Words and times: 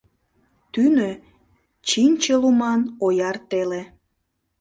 Тӱнӧ— 0.73 1.11
чинче 1.87 2.35
луман, 2.41 2.81
ояр 3.05 3.37
теле. 3.49 3.81